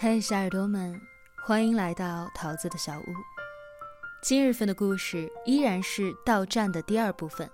[0.00, 1.00] 嘿，小耳朵们，
[1.44, 3.04] 欢迎来到桃子的小屋。
[4.22, 7.50] 今日份的故事依然是到站的第二部分，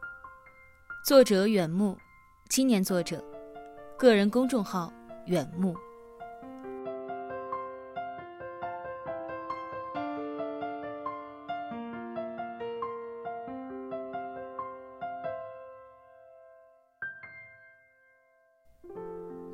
[1.06, 1.96] 作者远木，
[2.50, 3.24] 青年作者，
[3.96, 4.92] 个人公众号
[5.24, 5.74] 远木。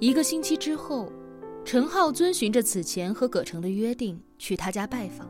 [0.00, 1.08] 一个星期之后。
[1.64, 5.28] 陈浩遵循着此前和葛城的约定去他家拜访。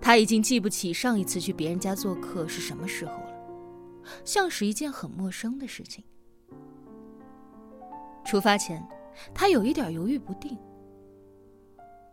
[0.00, 3.34] 他已经记不起上一次去别人家做客是什么时候了，
[4.24, 6.04] 像是一件很陌生的事情。
[8.24, 8.86] 出发前，
[9.34, 10.56] 他有一点犹豫不定。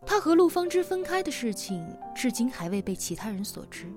[0.05, 3.91] 他和陆芳芝分开的事情，至今还未被其他人所知。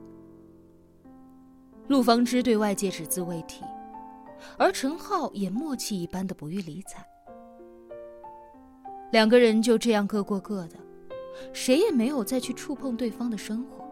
[1.89, 3.65] 陆芳芝对外界只字未提，
[4.59, 7.05] 而陈浩也默契一般的不予理睬。
[9.11, 10.77] 两个人就这样各过各的，
[11.53, 13.85] 谁也没有再去触碰对方的生活。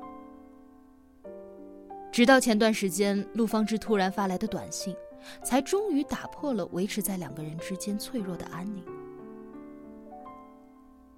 [2.12, 4.94] 直到前段时间，陆芳芝突然发来的短信，
[5.42, 8.82] 才终于打破了维持在两个人之间脆弱的安宁。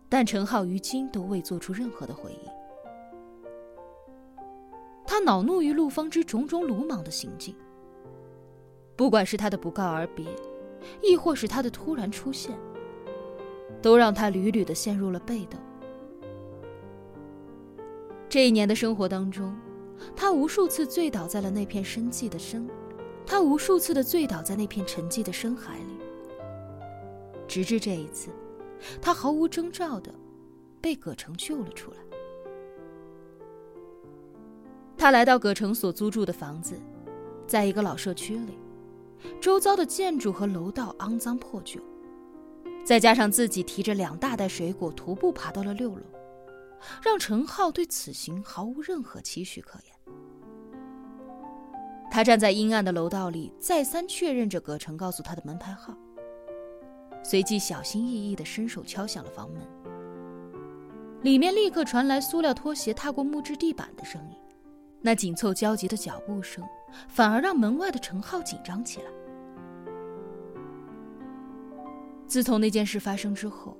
[0.09, 2.51] 但陈浩于今都未做出任何的回应。
[5.07, 7.55] 他恼怒于陆芳芝种种鲁莽的行径，
[8.97, 10.27] 不管是他的不告而别，
[11.03, 12.59] 亦或是他的突然出现。
[13.83, 15.61] 都让他屡屡的陷入了被动。
[18.29, 19.57] 这一年的生活当中，
[20.15, 22.69] 他无数次醉倒在了那片深寂的深，
[23.27, 25.99] 他无数次的醉倒在那片沉寂的深海里。
[27.49, 28.31] 直至这一次，
[29.03, 30.15] 他毫无征兆的
[30.81, 31.97] 被葛城救了出来。
[34.97, 36.79] 他来到葛城所租住的房子，
[37.47, 38.59] 在一个老社区里，
[39.41, 41.81] 周遭的建筑和楼道肮脏破旧。
[42.85, 46.03] 再加上自己提着两大袋水果徒步爬到了六楼，
[47.03, 49.95] 让陈浩对此行毫无任何期许可言。
[52.11, 55.95] 他站在阴暗的楼道里，再三确认着葛城告诉他的门牌号，
[57.23, 59.63] 随即小心翼翼地伸手敲响了房门。
[61.23, 64.37] 里面立刻传来塑料拖鞋踏过木质地板的声音，
[65.01, 66.65] 那紧凑焦急的脚步声，
[67.09, 69.20] 反而让门外的陈浩紧张起来。
[72.31, 73.77] 自从那件事发生之后，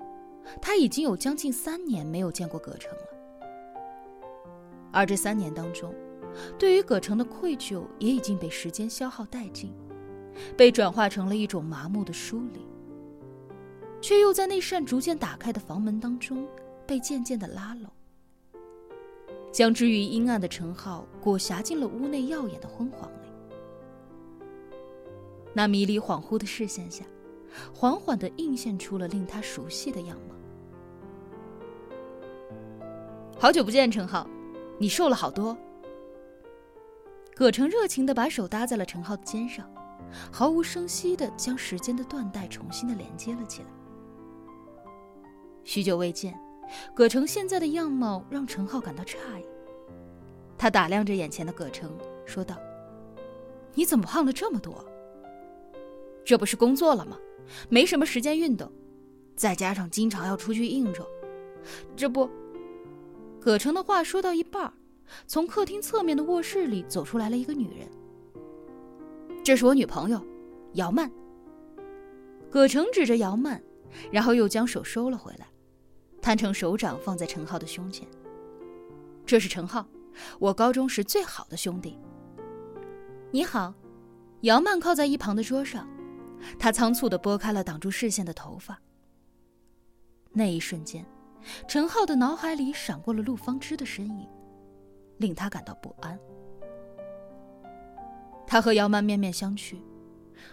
[0.61, 3.07] 他已经有将近三年没有见过葛城了。
[4.91, 5.95] 而这三年当中，
[6.59, 9.73] 对于葛城的愧疚也已经被时间消耗殆尽，
[10.57, 12.67] 被转化成了一种麻木的疏离，
[14.01, 16.45] 却又在那扇逐渐打开的房门当中
[16.89, 17.89] 被渐渐的拉拢，
[19.53, 23.29] 将之于阴暗的陈浩裹挟进了屋内耀眼的昏黄里。
[25.55, 27.05] 那迷离恍惚的视线下。
[27.75, 30.35] 缓缓地映现出了令他熟悉的样貌。
[33.39, 34.27] 好久不见，陈浩，
[34.79, 35.57] 你瘦了好多。
[37.35, 39.67] 葛城热情地把手搭在了陈浩的肩上，
[40.31, 43.69] 毫无声息地将时间的缎带重新的连接了起来。
[45.65, 46.39] 许久未见，
[46.95, 49.45] 葛城现在的样貌让陈浩感到诧异。
[50.59, 51.91] 他打量着眼前的葛城，
[52.27, 52.57] 说道
[53.73, 54.85] ：“你怎么胖了这么多？
[56.23, 57.17] 这不是工作了吗？”
[57.69, 58.71] 没什么时间运动，
[59.37, 61.07] 再加上经常要出去应酬，
[61.97, 62.29] 这不……
[63.41, 64.73] 葛城的话说到一半，
[65.27, 67.89] 从客厅侧面的卧室里走出来了一个女人。
[69.43, 70.23] 这是我女朋友，
[70.75, 71.11] 姚曼。
[72.51, 73.63] 葛城指着姚曼，
[74.11, 75.47] 然后又将手收了回来，
[76.21, 78.07] 摊成手掌放在陈浩的胸前。
[79.25, 79.87] 这是陈浩，
[80.39, 81.97] 我高中时最好的兄弟。
[83.31, 83.73] 你好，
[84.43, 85.89] 姚曼靠在一旁的桌上。
[86.59, 88.81] 他仓促地拨开了挡住视线的头发。
[90.33, 91.05] 那一瞬间，
[91.67, 94.29] 陈浩的脑海里闪过了陆芳芝的身影，
[95.19, 96.19] 令他感到不安。
[98.47, 99.77] 他和姚曼面面相觑，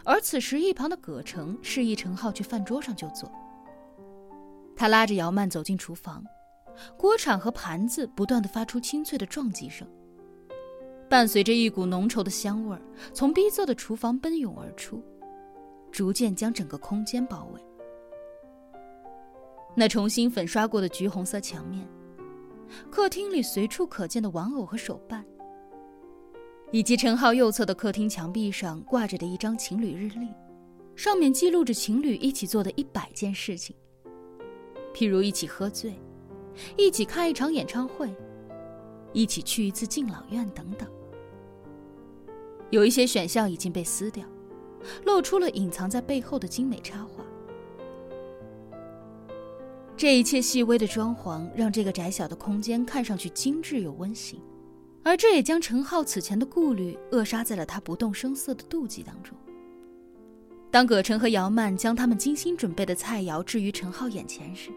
[0.03, 3.31] 而此时一旁的葛城示意陈浩去饭桌上就坐。
[4.75, 6.23] 他拉着姚曼走进厨房，
[6.97, 9.87] 锅铲和盘子不断地发出清脆的撞击声，
[11.09, 12.77] 伴随着一股浓稠的香味
[13.13, 15.03] 从逼仄的厨房奔涌而出。
[15.91, 17.61] 逐渐将整个空间包围。
[19.75, 21.87] 那重新粉刷过的橘红色墙面，
[22.89, 25.23] 客厅里随处可见的玩偶和手办，
[26.71, 30.29] 以及陈浩右侧的客厅墙壁上挂着的一张情侣日历，
[30.95, 33.75] 上面记录着情侣一起做的一百件事情，
[34.95, 35.93] 譬如一起喝醉，
[36.75, 38.11] 一起看一场演唱会，
[39.13, 40.89] 一起去一次敬老院等等。
[42.71, 44.27] 有一些选项已经被撕掉。
[45.05, 47.23] 露出了隐藏在背后的精美插画。
[49.95, 54.39] 这一切细微的装潢让这个窄小的空间看上去精致又温馨，
[55.03, 59.35] 而这也将陈浩此前的顾虑扼杀在了他不动声色的妒忌当中。
[60.69, 64.69] 当葛晨和姚曼将他们精心准备的菜肴置于陈浩眼前时，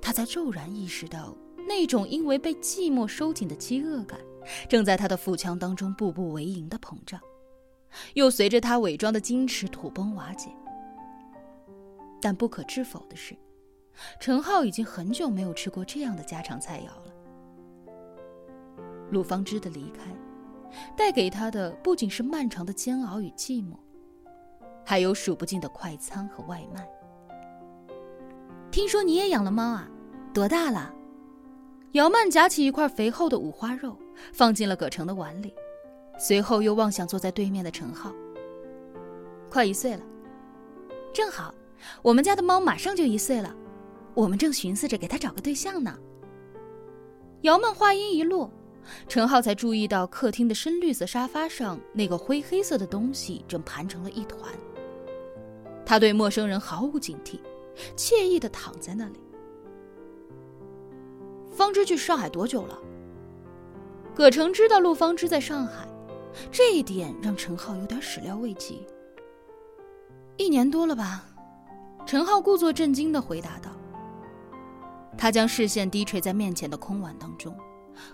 [0.00, 1.36] 他才骤然意识到，
[1.68, 4.18] 那种因为被寂寞收紧的饥饿感，
[4.70, 7.20] 正在他的腹腔当中步步为营的膨胀，
[8.14, 10.50] 又随着他伪装的矜持土崩瓦解。
[12.20, 13.36] 但不可置否的是。
[14.18, 17.12] 陈浩已经很久没有吃过这样的家常菜肴了。
[19.10, 20.10] 陆芳芝的离开，
[20.96, 23.76] 带给他的不仅是漫长的煎熬与寂寞，
[24.86, 26.88] 还有数不尽的快餐和外卖。
[28.70, 29.88] 听说你也养了猫啊？
[30.32, 30.94] 多大了？
[31.92, 33.98] 姚曼夹起一块肥厚的五花肉，
[34.32, 35.52] 放进了葛城的碗里，
[36.20, 38.12] 随后又望向坐在对面的陈浩。
[39.48, 40.02] 快一岁了，
[41.14, 41.54] 正好，
[42.02, 43.56] 我们家的猫马上就一岁了。
[44.12, 45.98] 我们正寻思着给它找个对象呢。
[47.40, 48.52] 姚曼话音一落，
[49.08, 54.52] 陈浩才注意到客厅的深绿色沙发上那个灰黑色的东西正盘成了一团。
[55.86, 57.40] 他对陌生人毫无警惕，
[57.96, 59.18] 惬意的躺在那里。
[61.50, 62.78] 方知去上海多久了？
[64.14, 65.88] 葛城知道陆方知在上海，
[66.50, 68.86] 这一点让陈浩有点始料未及。
[70.36, 71.24] 一年多了吧？
[72.06, 73.70] 陈浩故作震惊的回答道。
[75.18, 77.54] 他将视线低垂在面前的空碗当中，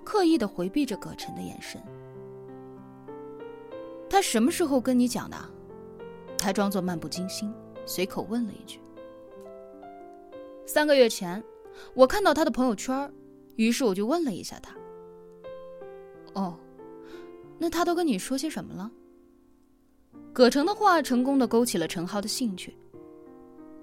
[0.02, 1.80] 刻意的回避着葛晨的眼神。
[4.10, 5.36] 他什么时候跟你讲的？
[6.36, 7.52] 他装作漫不经心，
[7.84, 8.80] 随口问了一句。
[10.66, 11.42] 三个月前，
[11.94, 13.12] 我看到他的朋友圈，
[13.54, 14.74] 于是我就问了一下他。
[16.34, 16.58] 哦，
[17.58, 18.90] 那他都跟你说些什么了？
[20.32, 22.76] 葛城的话成功的勾起了陈浩的兴趣。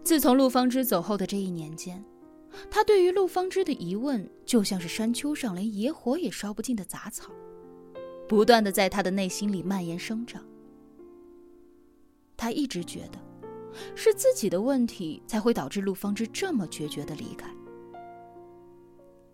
[0.04, 2.04] 自从陆方之走后的这一年间。
[2.70, 7.32] 他对于陆方芝的疑问，就像是山丘上连野火也烧不尽的杂草，
[8.30, 10.46] 不断的在他的内心里蔓延生长。
[12.38, 13.18] 他一直觉得，
[13.96, 17.50] 是自己的问题才会导致陆方芝这么决绝的离开。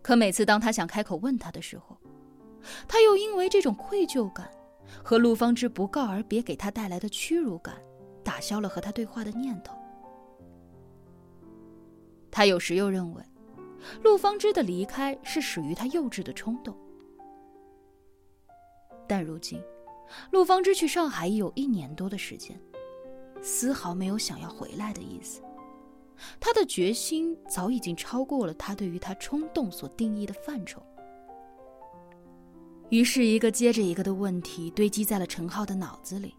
[0.02, 1.98] 可每次当他想开口问他的时候，
[2.88, 4.50] 他又因为这种愧疚感
[5.04, 7.76] 和陆方知不告而别给他带来的屈辱感，
[8.24, 9.76] 打消了和他对话的念头。
[12.32, 13.24] 他有时又认为，
[14.04, 16.76] 陆方知的离开是属于他幼稚的冲动。
[19.08, 19.62] 但如今，
[20.32, 22.60] 陆方知去上海已有一年多的时间，
[23.42, 25.42] 丝毫没有想要回来的意思。
[26.40, 30.84] 他的决心早已经超过了他对于他冲动所定义的范畴。
[32.90, 36.36] 于是，一个接着一个的问题堆积在了陈浩的脑子里，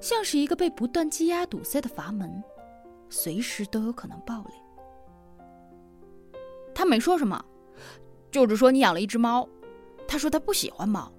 [0.00, 2.42] 像是一个被不断积压堵塞的阀门，
[3.08, 4.54] 随时都有可能爆裂。
[6.74, 7.42] 他没说什么，
[8.30, 9.48] 就是说你养了一只猫。
[10.06, 11.10] 他说他不喜欢猫。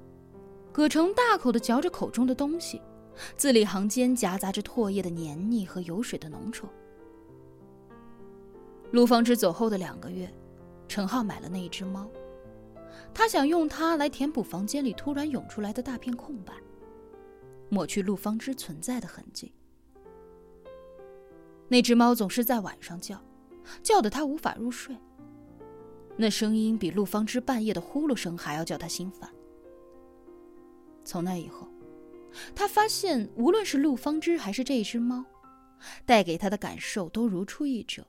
[0.71, 2.79] 葛城大口的嚼着口中的东西，
[3.35, 6.65] 字里行间夹杂着唾液的黏腻和油水的浓稠。
[8.91, 10.31] 陆方之走后的两个月，
[10.87, 12.07] 陈浩买了那一只猫，
[13.13, 16.53] 他想用它来填补房间里突然涌出来的大片空白，
[17.69, 19.53] 抹去陆方之存在的痕迹。
[21.67, 23.21] 那只猫总是在晚上叫，
[23.83, 24.95] 叫得他无法入睡。
[26.17, 29.29] 那声音比陆方之半夜的呼噜声还要叫他心烦。
[31.05, 31.67] 从那以后，
[32.53, 35.23] 他发现无论是陆方之还是这只猫，
[36.05, 38.05] 带给他的感受都如出一辙，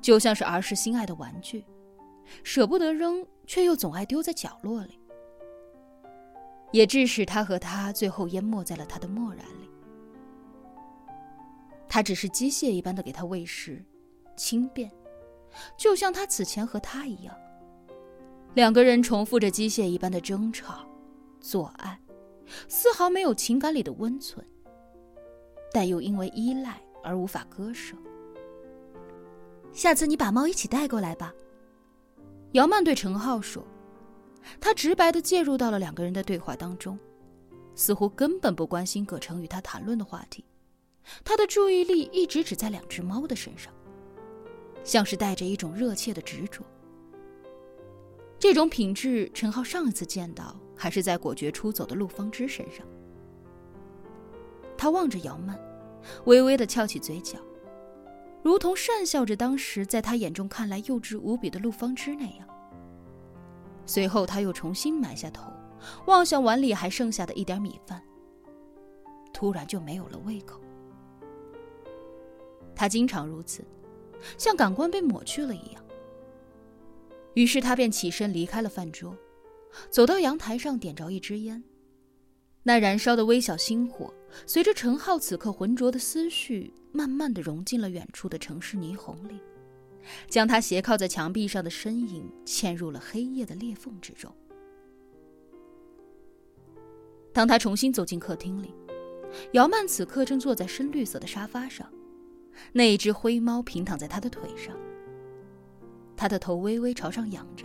[0.00, 1.64] 就像是儿时心爱的玩具，
[2.42, 4.98] 舍不得扔，却又总爱丢在角落里，
[6.72, 9.70] 也致使他和他最后淹没在了他的漠然里。
[11.88, 13.82] 他只是机械一般的给他喂食，
[14.36, 14.90] 轻便。
[15.76, 17.34] 就像他此前和他一样，
[18.54, 20.86] 两个人重复着机械一般的争吵、
[21.40, 21.98] 做爱，
[22.68, 24.46] 丝毫没有情感里的温存，
[25.72, 27.96] 但又因为依赖而无法割舍。
[29.72, 31.32] 下次你把猫一起带过来吧，
[32.52, 33.64] 姚曼对陈浩说。
[34.60, 36.98] 他直白的介入到了两个人的对话当中，
[37.74, 40.42] 似乎根本不关心葛城与他谈论的话题，
[41.22, 43.72] 他的注意力一直只在两只猫的身上。
[44.84, 46.64] 像是带着一种热切的执着。
[48.38, 52.86] 这种品质，陈浩上一次见到还是在果决出走的陆方之身上。
[54.78, 55.60] 他望着姚曼，
[56.24, 57.38] 微微的翘起嘴角，
[58.48, 62.48] 如同讪笑着当时在他眼中看来幼稚无比的陆方之那样。
[63.84, 65.52] 随后，他又重新埋下头，
[66.06, 68.02] 望向碗里还剩下的一点米饭，
[69.34, 70.62] 突然就没有了胃口。
[72.74, 73.62] 他经常如此。
[74.38, 75.84] 像感官被抹去了一样。
[77.34, 79.14] 于是他便起身离开了饭桌，
[79.90, 81.62] 走到阳台上点着一支烟。
[82.62, 84.12] 那燃烧的微小星火，
[84.46, 89.40] 随着陈浩此刻浑浊的思绪，慢慢的融进了远处的城市霓虹里，
[90.28, 94.30] 将他斜靠在墙壁上的身影嵌入了黑夜的裂缝之中。
[97.32, 98.74] 当他重新走进客厅里，
[99.52, 101.90] 姚曼此刻正坐在深绿色的沙发上，
[102.72, 104.76] 那一只灰猫平躺在他的腿上，
[106.16, 107.64] 他的头微微朝上仰着，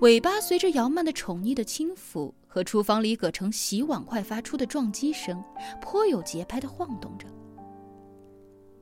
[0.00, 5.42] 尾巴随着姚曼的宠溺的轻抚和厨房里葛城洗碗筷发出的撞击声，
[5.80, 7.26] 颇有节拍的晃动着。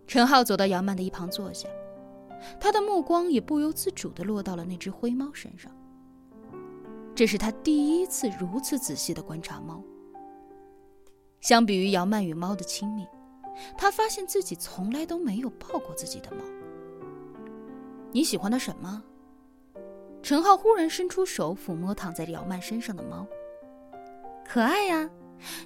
[0.07, 1.69] 陈浩走到姚曼的一旁坐下，
[2.61, 5.71] 他的目光也不由自主地落到了那只灰猫身上。
[7.15, 9.83] 这是他第一次如此仔细地观察猫。
[11.41, 13.07] 相比于姚曼与猫的亲密，
[13.77, 16.45] 他发现自己从来都没有抱过自己的猫。
[18.13, 19.03] 你喜欢它什么？
[20.27, 23.25] 陈浩忽然伸出手抚摸躺在姚曼身上的猫。
[24.45, 25.09] 可爱呀，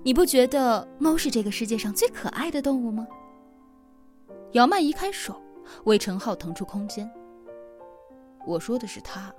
[0.02, 3.08] 你不觉得猫是这个世界上最可爱的动物吗？
[4.52, 5.40] 姚曼移开手，
[5.84, 7.10] 为陈浩腾出空间。
[8.46, 9.34] 我说的是他。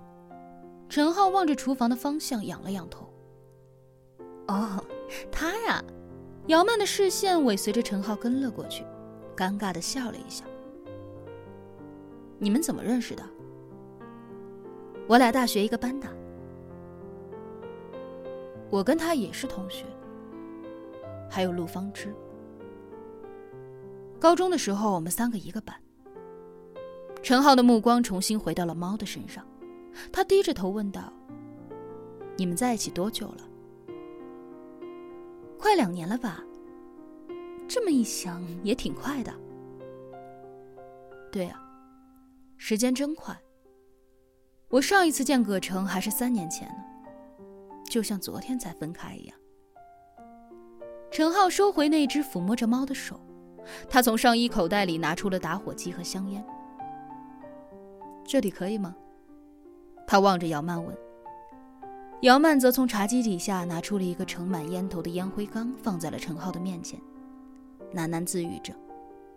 [0.90, 3.08] 陈浩望着厨房的方向，仰了仰头。
[4.48, 4.84] 哦，
[5.32, 5.84] 他呀。
[6.48, 8.84] 姚曼的视线尾随着陈浩跟了过去，
[9.38, 10.44] 尴尬的笑了一下。
[12.40, 13.24] 你们怎么认识的？
[15.08, 16.08] 我俩大学一个班的。
[18.70, 19.86] 我跟他也是同学。
[21.30, 22.14] 还有陆方知。
[24.20, 25.76] 高中的时候，我们三个一个班。
[27.24, 29.46] 陈浩的目光重新回到了猫的身上。
[30.12, 31.12] 他低着头问道
[32.38, 33.48] ：“你们在一起多久了？”
[35.60, 36.44] 快两年了吧。
[37.68, 39.34] 这么一想，也挺快的。
[41.32, 41.62] 对啊，
[42.58, 43.38] 时间真快。
[44.72, 46.76] 我上一次见葛城还是三年前呢，
[47.90, 49.38] 就像昨天才分开一样。
[51.12, 53.20] 陈浩收回那只抚摸着猫的手，
[53.90, 56.42] 他从上衣口袋里拿出了打火机和香烟。
[58.26, 58.96] 这里可以吗？
[60.08, 60.98] 他望着姚曼问。
[62.22, 66.98] 姚曼则从茶几底下拿出了一个盛满烟头的烟灰缸，放在了陈浩的面前，
[67.94, 68.74] 喃喃自语着：“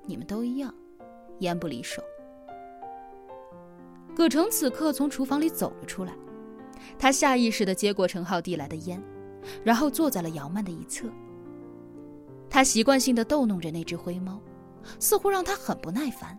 [0.06, 0.72] 你们都一样，
[1.40, 2.00] 烟不离手。”
[4.14, 6.12] 葛城此刻从厨房里走了出来，
[6.98, 9.02] 他下意识地接过陈浩递来的烟，
[9.62, 11.08] 然后坐在了姚曼的一侧。
[12.48, 14.40] 他习惯性地逗弄着那只灰猫，
[15.00, 16.38] 似乎让他很不耐烦，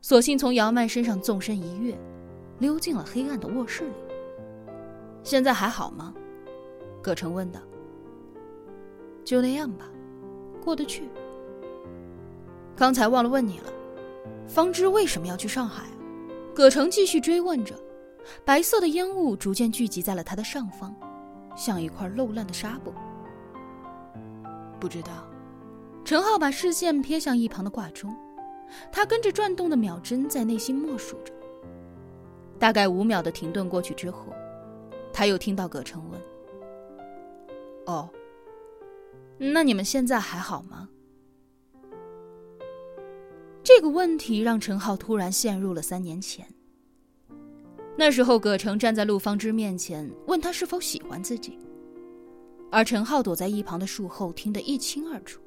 [0.00, 1.96] 索性从姚曼身上纵身一跃。
[2.58, 3.94] 溜进了黑暗的卧室里。
[5.24, 6.14] 现在还好吗？
[7.02, 7.60] 葛城问道。
[9.24, 9.88] 就那样吧，
[10.64, 11.08] 过得去。
[12.76, 13.72] 刚才忘了问你了，
[14.46, 15.86] 方知为什么要去上海？
[16.54, 17.74] 葛城继续追问着。
[18.44, 20.94] 白色的烟雾逐渐聚集在了他的上方，
[21.56, 22.92] 像一块漏烂的纱布。
[24.78, 25.26] 不知道。
[26.04, 28.12] 陈浩把视线瞥向一旁的挂钟，
[28.90, 31.32] 他跟着转动的秒针在内心默数着。
[32.58, 34.26] 大概五秒的停顿过去之后，
[35.12, 36.20] 他又听到葛城问
[37.86, 38.10] ：“哦，
[39.38, 40.88] 那你们现在还好吗？”
[43.74, 46.46] 这个问题让陈浩突然陷入了三年前。
[47.96, 51.58] 那时候，葛城站在陆方之面前，问他是否喜欢自己，
[52.70, 55.40] 而陈浩躲在一旁的树后，听得一清二楚。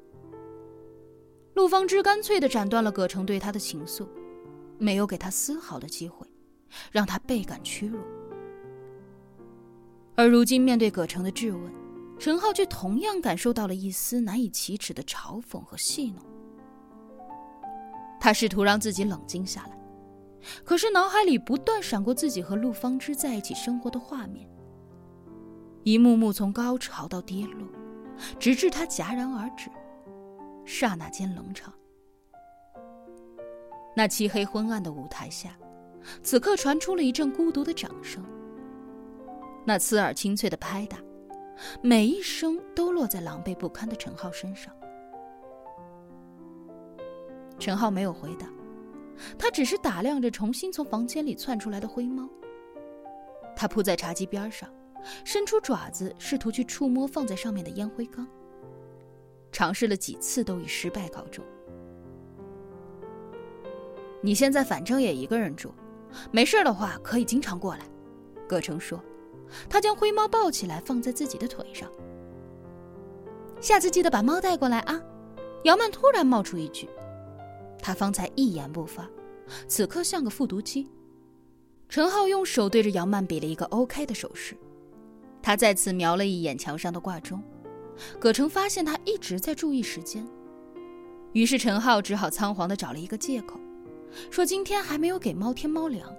[1.54, 4.08] 陆方之干脆的斩断了葛城对他的情愫，
[4.76, 6.26] 没有给他丝毫的机会。
[6.90, 8.00] 让他倍感屈辱，
[10.16, 11.72] 而如今面对葛城的质问，
[12.18, 16.35] 陈浩却同样感受到了一丝难以启齿的嘲讽和戏弄。
[18.26, 19.78] 他试图让自己冷静下来，
[20.64, 24.50] 可是脑海里不断闪过自己和陆方之在一起生活的画面，
[25.84, 27.68] 一幕幕从高潮到跌落，
[28.36, 29.70] 直至他戛然而止，
[30.64, 31.72] 刹那间冷场。
[33.94, 35.56] 那漆黑昏暗的舞台下。
[36.24, 38.24] 此刻传出了一阵孤独的掌声。
[39.64, 40.98] 那刺耳清脆的拍打，
[41.80, 44.74] 每一声都落在狼狈不堪的陈浩身上。
[47.66, 48.46] 陈浩没有回答，
[49.36, 52.30] 他只是打量着重新从房间里窜出来的灰猫。
[53.56, 54.72] 他扑在茶几边上，
[55.24, 58.24] 伸出爪子试图去触摸放在上面的烟灰缸，
[59.50, 61.44] 尝试了几次都以失败告终。
[64.20, 65.74] 你现在反正也一个人住。
[66.30, 67.80] 没事的话，可以经常过来。”
[68.46, 69.02] 葛城说，
[69.68, 71.90] 他将灰猫抱起来放在自己的腿上。
[73.60, 75.02] 下次记得把猫带过来啊！
[75.64, 76.88] 姚曼突然冒出一句，
[77.80, 79.08] 他方才一言不发，
[79.68, 80.88] 此刻像个复读机。
[81.88, 84.56] 陈浩用手对着杨曼比了一个 OK 的手势，
[85.40, 87.42] 他再次瞄了一眼墙上的挂钟，
[88.18, 90.26] 葛城发现他一直在注意时间，
[91.32, 93.60] 于是陈浩只好仓皇地找了一个借口，
[94.30, 96.12] 说今天还没有给猫添猫粮，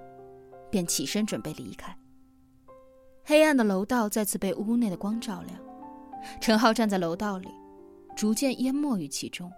[0.71, 1.93] 便起身准备离开。
[3.25, 5.59] 黑暗的楼道再次被屋内的光照亮，
[6.39, 7.49] 陈浩站在楼道里，
[8.15, 9.51] 逐渐淹没于其中。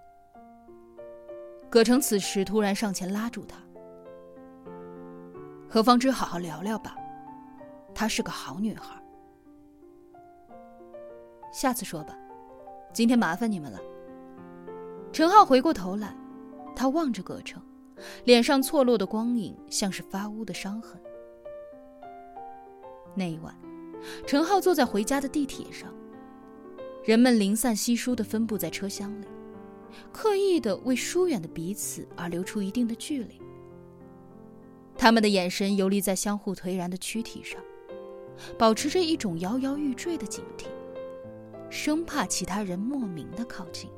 [1.69, 3.57] 葛城此时突然上前拉住他。
[5.69, 6.95] 和方知好好聊聊吧，
[7.93, 8.99] 她是个好女孩。
[11.53, 12.17] 下次说吧，
[12.91, 13.79] 今天麻烦你们了。
[15.11, 16.15] 陈浩回过头来，
[16.75, 17.61] 他望着葛城，
[18.23, 20.99] 脸上错落的光影像是发乌的伤痕。
[23.13, 23.53] 那一晚，
[24.25, 25.93] 陈浩坐在回家的地铁上，
[27.03, 29.27] 人们零散稀疏的分布在车厢里，
[30.11, 33.41] 刻意的为疏远的彼此而留出一定的距离。
[34.97, 37.61] 他们的眼神游离在相互颓然的躯体上，
[38.57, 40.65] 保持着一种摇摇欲坠的警惕，
[41.69, 43.89] 生怕其他人莫名的靠近。